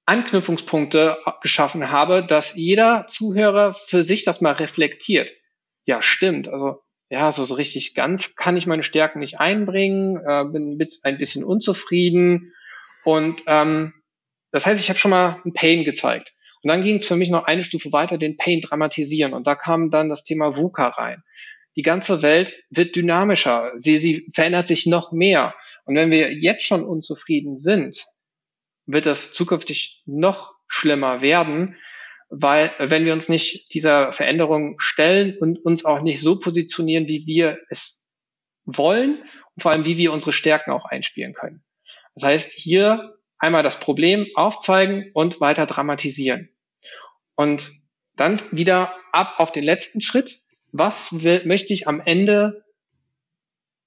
[0.05, 5.31] Anknüpfungspunkte geschaffen habe, dass jeder Zuhörer für sich das mal reflektiert.
[5.85, 6.47] Ja, stimmt.
[6.47, 11.17] Also ja, so, so richtig ganz kann ich meine Stärken nicht einbringen, äh, bin ein
[11.17, 12.53] bisschen unzufrieden.
[13.03, 13.93] Und ähm,
[14.51, 16.33] das heißt, ich habe schon mal ein Pain gezeigt.
[16.63, 19.33] Und dann ging es für mich noch eine Stufe weiter, den Pain dramatisieren.
[19.33, 21.23] Und da kam dann das Thema VUCA rein.
[21.75, 23.71] Die ganze Welt wird dynamischer.
[23.75, 25.55] Sie, sie verändert sich noch mehr.
[25.85, 28.03] Und wenn wir jetzt schon unzufrieden sind,
[28.85, 31.77] wird das zukünftig noch schlimmer werden,
[32.29, 37.25] weil wenn wir uns nicht dieser Veränderung stellen und uns auch nicht so positionieren, wie
[37.25, 38.03] wir es
[38.65, 39.19] wollen
[39.55, 41.63] und vor allem, wie wir unsere Stärken auch einspielen können.
[42.15, 46.49] Das heißt, hier einmal das Problem aufzeigen und weiter dramatisieren.
[47.35, 47.71] Und
[48.15, 50.41] dann wieder ab auf den letzten Schritt.
[50.71, 52.65] Was will, möchte ich am Ende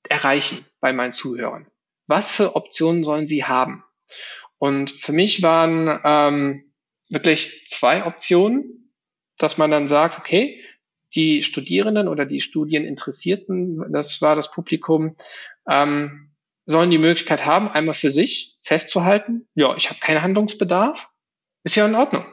[0.09, 1.67] erreichen bei meinen Zuhörern?
[2.07, 3.85] Was für Optionen sollen sie haben?
[4.59, 6.73] Und für mich waren ähm,
[7.09, 8.93] wirklich zwei Optionen,
[9.37, 10.65] dass man dann sagt, okay,
[11.15, 15.17] die Studierenden oder die Studieninteressierten, das war das Publikum,
[15.69, 16.32] ähm,
[16.66, 21.11] sollen die Möglichkeit haben, einmal für sich festzuhalten, ja, ich habe keinen Handlungsbedarf,
[21.64, 22.25] ist ja in Ordnung.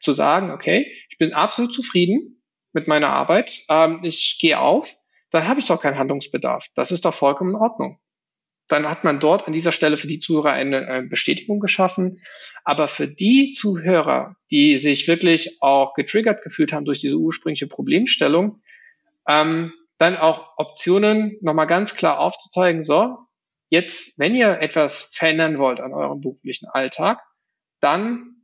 [0.00, 4.94] Zu sagen, okay, ich bin absolut zufrieden mit meiner Arbeit, ähm, ich gehe auf,
[5.30, 6.66] dann habe ich doch keinen Handlungsbedarf.
[6.74, 7.98] Das ist doch vollkommen in Ordnung.
[8.68, 12.20] Dann hat man dort an dieser Stelle für die Zuhörer eine, eine Bestätigung geschaffen.
[12.64, 18.60] Aber für die Zuhörer, die sich wirklich auch getriggert gefühlt haben durch diese ursprüngliche Problemstellung,
[19.26, 23.16] ähm, dann auch Optionen nochmal ganz klar aufzuzeigen, so,
[23.70, 27.22] jetzt, wenn ihr etwas verändern wollt an eurem beruflichen Alltag,
[27.80, 28.38] dann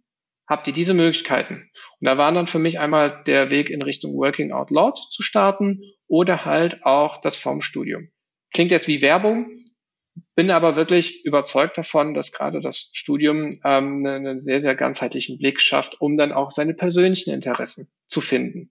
[0.49, 1.71] habt ihr diese Möglichkeiten.
[2.01, 5.23] Und da war dann für mich einmal der Weg in Richtung Working Out Loud zu
[5.23, 8.11] starten oder halt auch das Formstudium.
[8.53, 9.65] Klingt jetzt wie Werbung,
[10.37, 15.61] bin aber wirklich überzeugt davon, dass gerade das Studium ähm, einen sehr, sehr ganzheitlichen Blick
[15.61, 18.71] schafft, um dann auch seine persönlichen Interessen zu finden.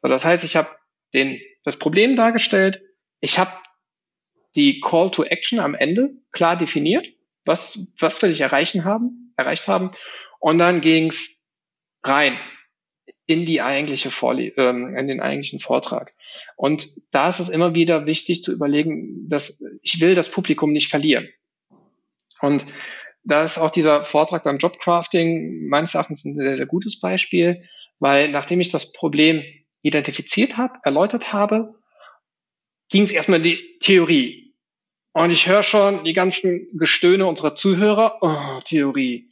[0.00, 0.68] So, das heißt, ich habe
[1.14, 2.82] den, das Problem dargestellt,
[3.20, 3.52] ich habe
[4.56, 7.06] die Call to Action am Ende klar definiert,
[7.44, 9.90] was, was will ich erreichen haben, erreicht haben,
[10.40, 11.40] und dann ging's
[12.02, 12.38] rein
[13.26, 16.14] in die eigentliche Vorle ähm, in den eigentlichen Vortrag.
[16.56, 20.88] Und da ist es immer wieder wichtig zu überlegen, dass ich will das Publikum nicht
[20.88, 21.28] verlieren.
[22.40, 22.64] Und
[23.24, 27.64] da ist auch dieser Vortrag beim Jobcrafting meines Erachtens ein sehr, sehr gutes Beispiel,
[27.98, 29.42] weil nachdem ich das Problem
[29.82, 31.74] identifiziert habe, erläutert habe,
[32.88, 34.45] ging es erstmal in die Theorie.
[35.16, 39.30] Und ich höre schon die ganzen Gestöhne unserer Zuhörer, oh, Theorie.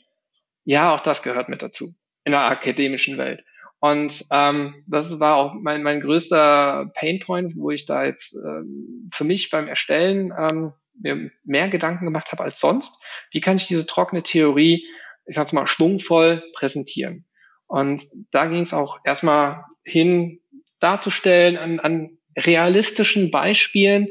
[0.64, 1.94] Ja, auch das gehört mit dazu
[2.24, 3.44] in der akademischen Welt.
[3.80, 9.24] Und ähm, das war auch mein, mein größter Painpoint, wo ich da jetzt ähm, für
[9.24, 13.04] mich beim Erstellen ähm, mir mehr Gedanken gemacht habe als sonst.
[13.30, 14.86] Wie kann ich diese trockene Theorie,
[15.26, 17.26] ich sag's mal, schwungvoll präsentieren?
[17.66, 20.40] Und da ging es auch erstmal hin,
[20.80, 24.08] darzustellen an, an realistischen Beispielen,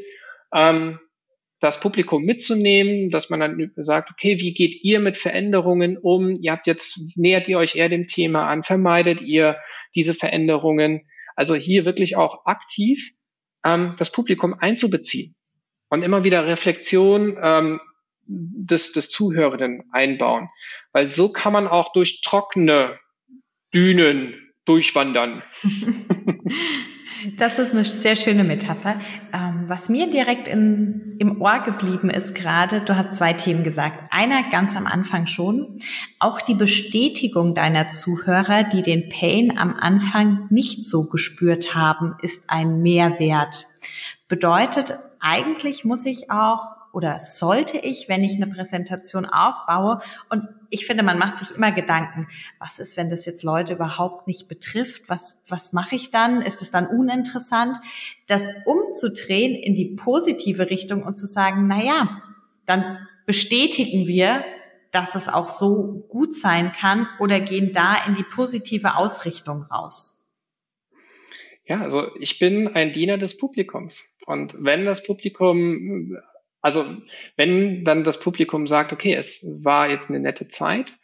[0.54, 1.00] ähm,
[1.64, 6.32] das Publikum mitzunehmen, dass man dann sagt, okay, wie geht ihr mit Veränderungen um?
[6.42, 9.58] Ihr habt jetzt, nähert ihr euch eher dem Thema an, vermeidet ihr
[9.96, 11.08] diese Veränderungen?
[11.38, 13.14] Also hier wirklich auch aktiv
[13.66, 15.36] ähm, das Publikum einzubeziehen
[15.88, 17.80] und immer wieder Reflexion ähm,
[18.28, 20.50] des, des Zuhörenden einbauen.
[20.92, 23.00] Weil so kann man auch durch trockene
[23.74, 25.44] Dünen durchwandern.
[27.38, 28.96] Das ist eine sehr schöne Metapher.
[29.34, 34.12] Ähm, was mir direkt in, im Ohr geblieben ist gerade, du hast zwei Themen gesagt.
[34.12, 35.80] Einer ganz am Anfang schon,
[36.20, 42.50] auch die Bestätigung deiner Zuhörer, die den Pain am Anfang nicht so gespürt haben, ist
[42.50, 43.66] ein Mehrwert.
[44.28, 50.86] Bedeutet, eigentlich muss ich auch oder sollte ich, wenn ich eine Präsentation aufbaue und ich
[50.86, 52.28] finde, man macht sich immer Gedanken,
[52.60, 55.10] was ist, wenn das jetzt Leute überhaupt nicht betrifft?
[55.10, 56.42] Was, was mache ich dann?
[56.42, 57.78] Ist es dann uninteressant?
[58.28, 62.22] Das umzudrehen in die positive Richtung und zu sagen, na ja,
[62.66, 64.46] dann bestätigen wir,
[64.92, 70.32] dass es auch so gut sein kann oder gehen da in die positive Ausrichtung raus?
[71.66, 74.06] Ja, also ich bin ein Diener des Publikums.
[74.26, 76.18] Und wenn das Publikum
[76.64, 76.86] also
[77.36, 80.96] wenn dann das Publikum sagt, okay, es war jetzt eine nette Zeit,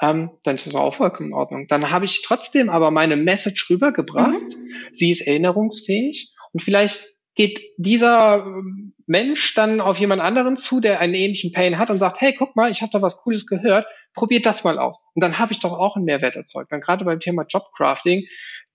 [0.00, 1.68] ähm, dann ist das auch vollkommen in Ordnung.
[1.68, 4.32] Dann habe ich trotzdem aber meine Message rübergebracht.
[4.32, 4.88] Mhm.
[4.92, 11.00] Sie ist erinnerungsfähig und vielleicht geht dieser ähm, Mensch dann auf jemand anderen zu, der
[11.00, 13.86] einen ähnlichen Pain hat und sagt, hey, guck mal, ich habe da was Cooles gehört,
[14.14, 15.02] probiert das mal aus.
[15.14, 16.72] Und dann habe ich doch auch einen Mehrwert erzeugt.
[16.72, 18.26] Dann gerade beim Thema Jobcrafting,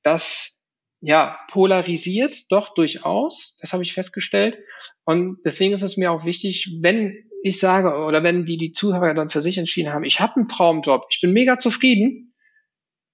[0.03, 0.56] das
[1.07, 3.57] ja, polarisiert doch durchaus.
[3.61, 4.57] Das habe ich festgestellt.
[5.05, 9.13] Und deswegen ist es mir auch wichtig, wenn ich sage oder wenn die, die Zuhörer
[9.13, 12.35] dann für sich entschieden haben, ich habe einen Traumjob, ich bin mega zufrieden,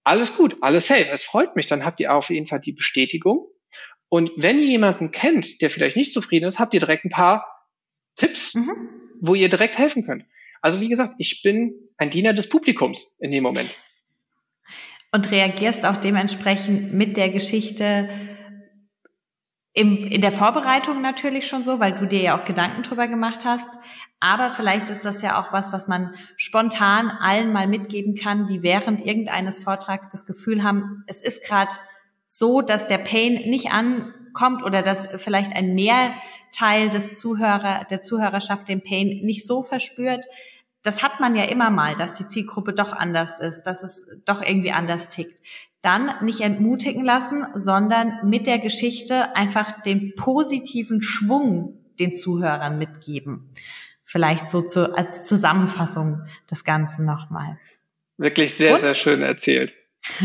[0.03, 3.45] alles gut, alles safe, es freut mich, dann habt ihr auf jeden Fall die Bestätigung.
[4.10, 7.45] Und wenn ihr jemanden kennt, der vielleicht nicht zufrieden ist, habt ihr direkt ein paar
[8.15, 8.71] Tipps, mhm.
[9.21, 10.25] wo ihr direkt helfen könnt.
[10.63, 13.77] Also wie gesagt, ich bin ein Diener des Publikums in dem Moment
[15.13, 18.10] und reagierst auch dementsprechend mit der Geschichte
[19.73, 23.45] im, in der Vorbereitung natürlich schon so, weil du dir ja auch Gedanken drüber gemacht
[23.45, 23.69] hast.
[24.19, 28.63] Aber vielleicht ist das ja auch was, was man spontan allen mal mitgeben kann, die
[28.63, 31.73] während irgendeines Vortrags das Gefühl haben, es ist gerade
[32.26, 38.67] so, dass der Pain nicht ankommt oder dass vielleicht ein Mehrteil des Zuhörer, der Zuhörerschaft
[38.67, 40.26] den Pain nicht so verspürt.
[40.84, 44.41] Das hat man ja immer mal, dass die Zielgruppe doch anders ist, dass es doch
[44.41, 45.41] irgendwie anders tickt.
[45.82, 53.50] Dann nicht entmutigen lassen, sondern mit der Geschichte einfach den positiven Schwung den Zuhörern mitgeben.
[54.04, 57.58] Vielleicht so zu, als Zusammenfassung des Ganzen nochmal.
[58.17, 58.82] Wirklich sehr, Und?
[58.82, 59.74] sehr schön erzählt.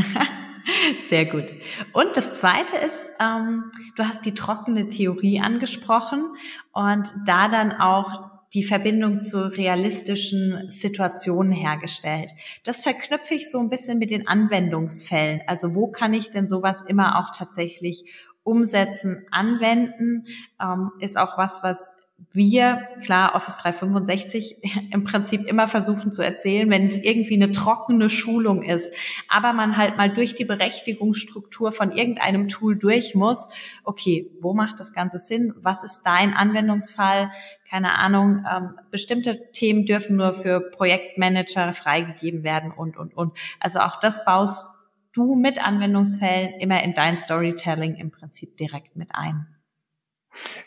[1.07, 1.47] Sehr gut.
[1.93, 6.37] Und das Zweite ist, ähm, du hast die trockene Theorie angesprochen
[6.73, 12.33] und da dann auch die Verbindung zu realistischen Situationen hergestellt.
[12.65, 15.43] Das verknüpfe ich so ein bisschen mit den Anwendungsfällen.
[15.47, 18.05] Also wo kann ich denn sowas immer auch tatsächlich
[18.43, 20.27] umsetzen, anwenden,
[20.61, 21.93] ähm, ist auch was, was
[22.33, 24.57] wir, klar, Office 365
[24.93, 28.93] im Prinzip immer versuchen zu erzählen, wenn es irgendwie eine trockene Schulung ist,
[29.29, 33.49] aber man halt mal durch die Berechtigungsstruktur von irgendeinem Tool durch muss,
[33.85, 35.55] okay, wo macht das Ganze Sinn?
[35.57, 37.31] Was ist dein Anwendungsfall?
[37.69, 43.33] Keine Ahnung, ähm, bestimmte Themen dürfen nur für Projektmanager freigegeben werden und, und, und.
[43.61, 44.65] Also auch das baust
[45.13, 49.58] du mit Anwendungsfällen immer in dein Storytelling im Prinzip direkt mit ein.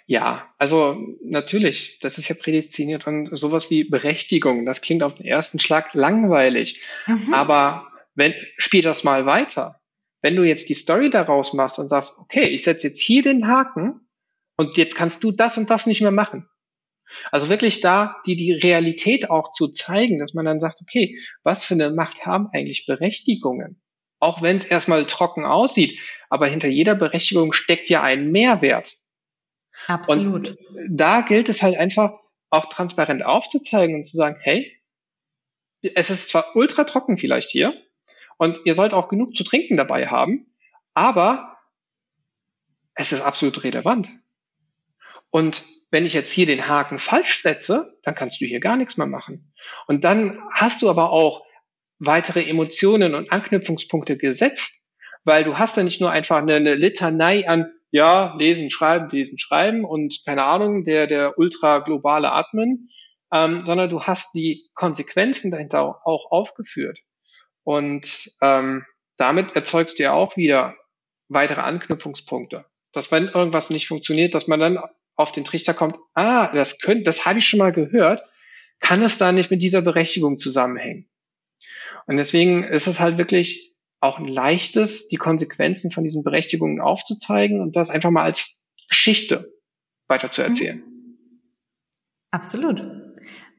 [0.05, 5.25] Ja, also natürlich, das ist ja prädestiniert und sowas wie Berechtigung, das klingt auf den
[5.25, 6.81] ersten Schlag langweilig.
[7.07, 7.33] Mhm.
[7.33, 9.79] Aber wenn, spiel das mal weiter.
[10.21, 13.47] Wenn du jetzt die Story daraus machst und sagst, okay, ich setze jetzt hier den
[13.47, 14.01] Haken
[14.57, 16.47] und jetzt kannst du das und das nicht mehr machen.
[17.31, 21.65] Also wirklich da die, die Realität auch zu zeigen, dass man dann sagt, okay, was
[21.65, 23.81] für eine Macht haben eigentlich Berechtigungen?
[24.19, 28.93] Auch wenn es erstmal trocken aussieht, aber hinter jeder Berechtigung steckt ja ein Mehrwert.
[29.87, 30.49] Absolut.
[30.49, 30.57] Und
[30.89, 32.13] da gilt es halt einfach
[32.49, 34.77] auch transparent aufzuzeigen und zu sagen, hey,
[35.81, 37.73] es ist zwar ultra trocken vielleicht hier
[38.37, 40.53] und ihr sollt auch genug zu trinken dabei haben,
[40.93, 41.57] aber
[42.93, 44.11] es ist absolut relevant.
[45.29, 48.97] Und wenn ich jetzt hier den Haken falsch setze, dann kannst du hier gar nichts
[48.97, 49.53] mehr machen.
[49.87, 51.45] Und dann hast du aber auch
[51.99, 54.73] weitere Emotionen und Anknüpfungspunkte gesetzt,
[55.23, 59.37] weil du hast ja nicht nur einfach eine, eine Litanei an ja, lesen, schreiben, lesen,
[59.37, 62.89] schreiben und keine Ahnung, der, der ultra globale Admin,
[63.33, 66.99] ähm, sondern du hast die Konsequenzen dahinter auch, auch aufgeführt.
[67.63, 68.85] Und ähm,
[69.17, 70.75] damit erzeugst du ja auch wieder
[71.27, 72.65] weitere Anknüpfungspunkte.
[72.93, 74.79] Dass wenn irgendwas nicht funktioniert, dass man dann
[75.15, 78.23] auf den Trichter kommt, ah, das könnte, das habe ich schon mal gehört,
[78.79, 81.07] kann es da nicht mit dieser Berechtigung zusammenhängen?
[82.07, 83.70] Und deswegen ist es halt wirklich
[84.01, 89.53] auch ein leichtes, die Konsequenzen von diesen Berechtigungen aufzuzeigen und das einfach mal als Geschichte
[90.07, 90.77] weiter zu erzählen.
[90.77, 91.27] Mhm.
[92.31, 92.83] Absolut.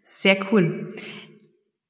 [0.03, 0.95] Sehr cool.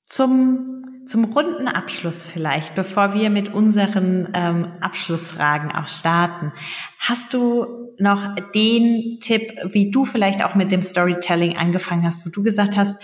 [0.03, 6.53] Zum, zum runden Abschluss vielleicht, bevor wir mit unseren ähm, Abschlussfragen auch starten.
[6.99, 12.31] Hast du noch den Tipp, wie du vielleicht auch mit dem Storytelling angefangen hast, wo
[12.31, 12.97] du gesagt hast,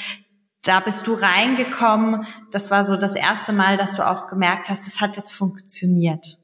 [0.62, 2.26] da bist du reingekommen.
[2.50, 6.38] Das war so das erste Mal, dass du auch gemerkt hast, das hat jetzt funktioniert.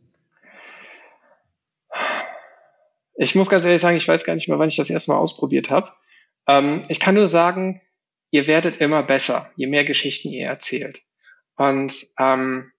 [3.17, 5.19] Ich muss ganz ehrlich sagen, ich weiß gar nicht mehr, wann ich das erste Mal
[5.19, 5.93] ausprobiert habe.
[6.49, 7.81] Ähm, ich kann nur sagen,
[8.31, 11.03] ihr werdet immer besser, je mehr Geschichten ihr erzählt.
[11.57, 12.73] Und ähm,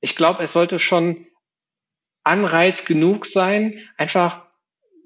[0.00, 1.26] ich glaube, es sollte schon
[2.24, 4.46] Anreiz genug sein, einfach,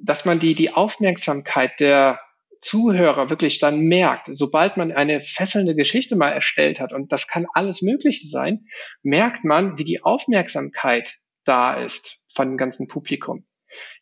[0.01, 2.19] dass man die, die Aufmerksamkeit der
[2.61, 7.47] Zuhörer wirklich dann merkt, sobald man eine fesselnde Geschichte mal erstellt hat, und das kann
[7.55, 8.67] alles Mögliche sein,
[9.03, 13.47] merkt man, wie die Aufmerksamkeit da ist von dem ganzen Publikum.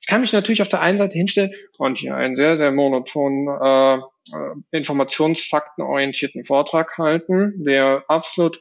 [0.01, 3.49] Ich kann mich natürlich auf der einen Seite hinstellen und hier einen sehr, sehr monotonen,
[3.49, 8.61] äh, äh informationsfaktenorientierten Vortrag halten, der absolut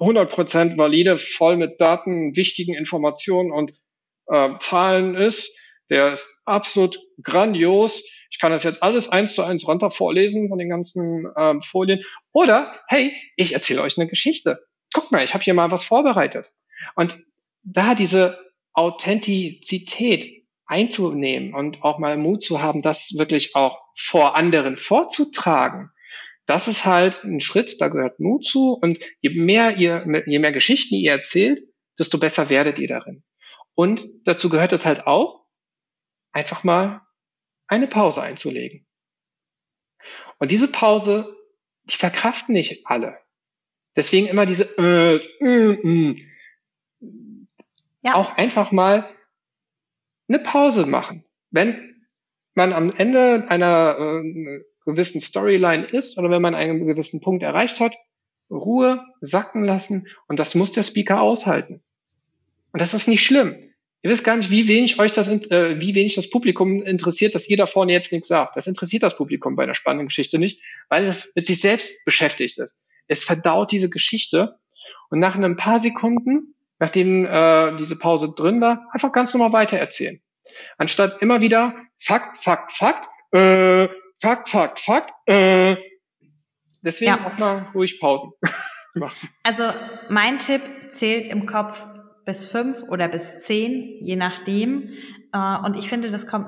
[0.00, 3.72] 100% valide, voll mit Daten, wichtigen Informationen und
[4.26, 5.56] äh, Zahlen ist.
[5.90, 10.58] Der ist absolut grandios ich kann das jetzt alles eins zu eins runter vorlesen von
[10.58, 12.02] den ganzen ähm, Folien.
[12.32, 14.66] Oder, hey, ich erzähle euch eine Geschichte.
[14.92, 16.52] Guck mal, ich habe hier mal was vorbereitet.
[16.94, 17.16] Und
[17.62, 18.38] da diese
[18.72, 25.90] Authentizität einzunehmen und auch mal Mut zu haben, das wirklich auch vor anderen vorzutragen,
[26.46, 28.72] das ist halt ein Schritt, da gehört Mut zu.
[28.72, 31.62] Und je mehr ihr, je mehr Geschichten ihr erzählt,
[31.98, 33.22] desto besser werdet ihr darin.
[33.74, 35.44] Und dazu gehört es halt auch,
[36.32, 37.02] einfach mal
[37.68, 38.86] eine Pause einzulegen.
[40.38, 41.36] Und diese Pause,
[41.84, 43.18] die verkraften nicht alle.
[43.96, 46.16] Deswegen immer diese äh, äh, äh.
[48.02, 48.14] Ja.
[48.14, 49.08] auch einfach mal
[50.28, 51.24] eine Pause machen.
[51.50, 52.06] Wenn
[52.54, 57.80] man am Ende einer äh, gewissen Storyline ist oder wenn man einen gewissen Punkt erreicht
[57.80, 57.96] hat,
[58.50, 61.82] Ruhe sacken lassen und das muss der Speaker aushalten.
[62.72, 63.67] Und das ist nicht schlimm.
[64.02, 67.48] Ihr wisst gar nicht, wie wenig euch das, äh, wie wenig das Publikum interessiert, dass
[67.48, 68.56] ihr da vorne jetzt nichts sagt.
[68.56, 72.58] Das interessiert das Publikum bei einer spannenden Geschichte nicht, weil es mit sich selbst beschäftigt
[72.58, 72.82] ist.
[73.08, 74.58] Es verdaut diese Geschichte
[75.10, 80.20] und nach ein paar Sekunden, nachdem äh, diese Pause drin war, einfach ganz normal weitererzählen.
[80.76, 83.88] Anstatt immer wieder Fakt, Fakt, Fakt, äh,
[84.20, 85.76] Fakt, Fakt, Fakt, äh.
[86.80, 87.26] Deswegen ja.
[87.26, 88.32] auch mal ruhig Pausen.
[89.44, 89.70] Also
[90.08, 91.86] mein Tipp zählt im Kopf
[92.28, 94.90] bis fünf oder bis zehn, je nachdem.
[95.32, 96.46] Äh, und ich finde, das kommt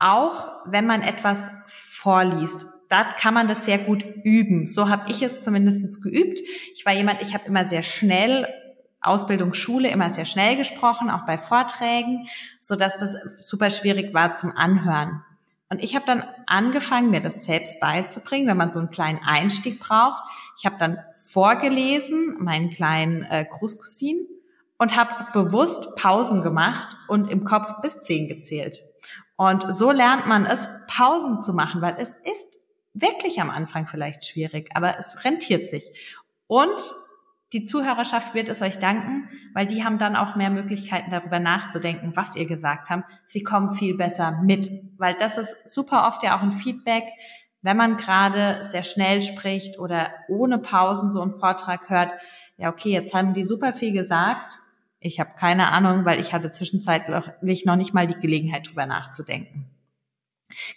[0.00, 2.66] auch, wenn man etwas vorliest.
[2.88, 4.66] Da kann man das sehr gut üben.
[4.66, 6.40] So habe ich es zumindest geübt.
[6.74, 8.48] Ich war jemand, ich habe immer sehr schnell
[9.00, 12.26] Ausbildung, Schule immer sehr schnell gesprochen, auch bei Vorträgen,
[12.58, 15.22] so dass das super schwierig war zum Anhören.
[15.68, 19.78] Und ich habe dann angefangen, mir das selbst beizubringen, wenn man so einen kleinen Einstieg
[19.78, 20.20] braucht.
[20.58, 24.26] Ich habe dann vorgelesen, meinen kleinen äh, Großcousinen,
[24.82, 28.82] und habe bewusst Pausen gemacht und im Kopf bis zehn gezählt.
[29.36, 32.58] Und so lernt man es, Pausen zu machen, weil es ist
[32.92, 35.84] wirklich am Anfang vielleicht schwierig, aber es rentiert sich.
[36.48, 36.94] Und
[37.52, 42.16] die Zuhörerschaft wird es euch danken, weil die haben dann auch mehr Möglichkeiten darüber nachzudenken,
[42.16, 43.08] was ihr gesagt habt.
[43.24, 44.68] Sie kommen viel besser mit,
[44.98, 47.04] weil das ist super oft ja auch ein Feedback,
[47.60, 52.14] wenn man gerade sehr schnell spricht oder ohne Pausen so einen Vortrag hört.
[52.56, 54.58] Ja, okay, jetzt haben die super viel gesagt.
[55.02, 59.70] Ich habe keine Ahnung, weil ich hatte zwischenzeitlich noch nicht mal die Gelegenheit, drüber nachzudenken.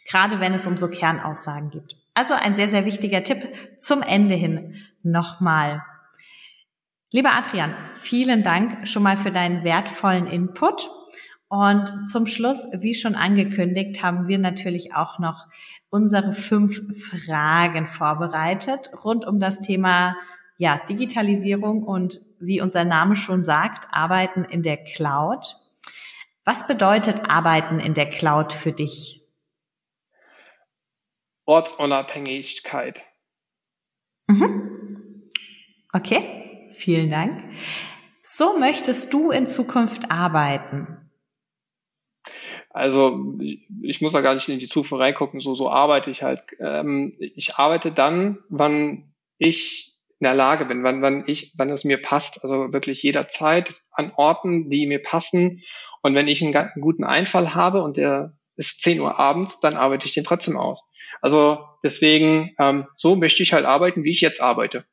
[0.08, 1.98] Gerade wenn es um so Kernaussagen geht.
[2.14, 3.48] Also ein sehr, sehr wichtiger Tipp
[3.78, 5.84] zum Ende hin nochmal.
[7.12, 10.90] Lieber Adrian, vielen Dank schon mal für deinen wertvollen Input.
[11.48, 15.48] Und zum Schluss, wie schon angekündigt, haben wir natürlich auch noch
[15.90, 20.16] unsere fünf Fragen vorbereitet rund um das Thema
[20.58, 25.58] ja, Digitalisierung und wie unser Name schon sagt, Arbeiten in der Cloud.
[26.44, 29.22] Was bedeutet Arbeiten in der Cloud für dich?
[31.46, 33.04] Ortsunabhängigkeit.
[34.28, 35.24] Mhm.
[35.94, 36.46] Okay.
[36.76, 37.44] Vielen Dank.
[38.22, 41.10] So möchtest du in Zukunft arbeiten?
[42.70, 43.38] Also
[43.82, 46.42] ich muss da gar nicht in die Zukunft reingucken, so, so arbeite ich halt.
[46.60, 51.84] Ähm, ich arbeite dann, wann ich in der Lage bin, wann, wann ich, wann es
[51.84, 52.44] mir passt.
[52.44, 55.62] Also wirklich jederzeit an Orten, die mir passen.
[56.02, 59.76] Und wenn ich einen, einen guten Einfall habe und der ist 10 Uhr abends, dann
[59.76, 60.88] arbeite ich den trotzdem aus.
[61.22, 64.86] Also deswegen, ähm, so möchte ich halt arbeiten, wie ich jetzt arbeite.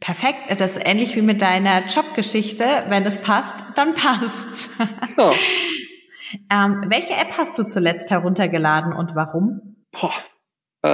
[0.00, 0.38] Perfekt.
[0.50, 2.64] Das ist ähnlich wie mit deiner Jobgeschichte.
[2.88, 4.76] Wenn es passt, dann passt's.
[5.16, 5.32] Genau.
[6.50, 9.84] ähm, welche App hast du zuletzt heruntergeladen und warum?
[9.92, 10.12] Boah,
[10.82, 10.88] äh,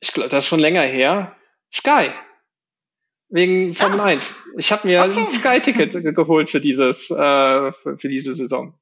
[0.00, 1.36] ich glaube, das ist schon länger her.
[1.72, 2.10] Sky.
[3.28, 4.34] Wegen Formel ah, 1.
[4.58, 5.26] Ich habe mir okay.
[5.26, 8.78] ein Sky-Ticket geholt für dieses, äh, für, für, diese Saison.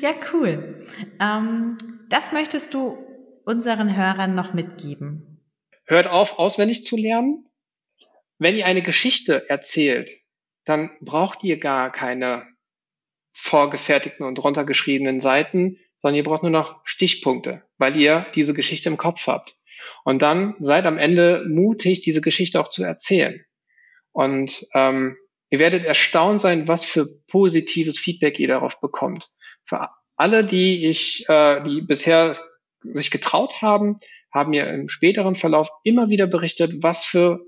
[0.00, 0.86] Ja, cool.
[1.20, 1.78] Ähm,
[2.08, 2.98] das möchtest du
[3.44, 5.40] unseren Hörern noch mitgeben.
[5.86, 7.46] Hört auf, auswendig zu lernen.
[8.38, 10.10] Wenn ihr eine Geschichte erzählt,
[10.64, 12.46] dann braucht ihr gar keine
[13.32, 18.96] vorgefertigten und runtergeschriebenen Seiten, sondern ihr braucht nur noch Stichpunkte, weil ihr diese Geschichte im
[18.96, 19.56] Kopf habt.
[20.04, 23.44] Und dann seid am Ende mutig, diese Geschichte auch zu erzählen.
[24.12, 25.16] Und ähm,
[25.50, 29.30] ihr werdet erstaunt sein, was für positives Feedback ihr darauf bekommt.
[29.64, 32.34] Für alle, die ich, äh, die bisher
[32.80, 33.98] sich getraut haben,
[34.32, 37.40] haben mir im späteren Verlauf immer wieder berichtet, was für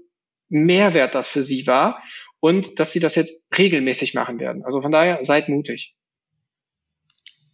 [0.48, 2.02] Mehrwert das für sie war
[2.40, 4.64] und dass sie das jetzt regelmäßig machen werden.
[4.64, 5.96] Also von daher seid mutig.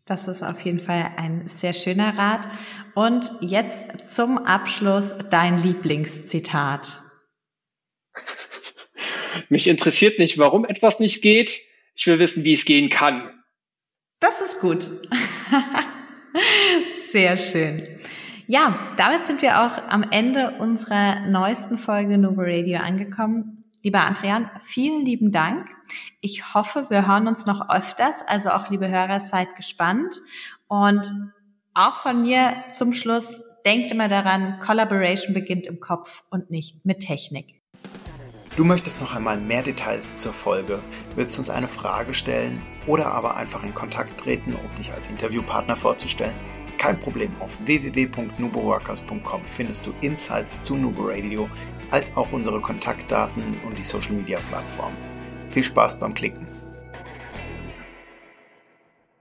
[0.04, 2.48] Das ist auf jeden Fall ein sehr schöner Rat.
[2.94, 7.00] Und jetzt zum Abschluss dein Lieblingszitat.
[9.48, 11.60] Mich interessiert nicht, warum etwas nicht geht.
[11.94, 13.30] Ich will wissen, wie es gehen kann.
[14.18, 14.88] Das ist gut.
[17.10, 17.82] sehr schön.
[18.46, 23.61] Ja, damit sind wir auch am Ende unserer neuesten Folge Novo Radio angekommen.
[23.82, 25.68] Lieber Adrian, vielen lieben Dank.
[26.20, 28.22] Ich hoffe, wir hören uns noch öfters.
[28.26, 30.20] Also auch, liebe Hörer, seid gespannt.
[30.68, 31.12] Und
[31.74, 37.00] auch von mir zum Schluss, denkt immer daran, Collaboration beginnt im Kopf und nicht mit
[37.00, 37.60] Technik.
[38.56, 40.80] Du möchtest noch einmal mehr Details zur Folge,
[41.16, 45.74] willst uns eine Frage stellen oder aber einfach in Kontakt treten, um dich als Interviewpartner
[45.74, 46.34] vorzustellen?
[46.76, 51.48] Kein Problem, auf www.nuboworkers.com findest du Insights zu Nubo Radio,
[51.92, 54.92] als auch unsere Kontaktdaten und die Social Media Plattform.
[55.48, 56.51] Viel Spaß beim Klicken!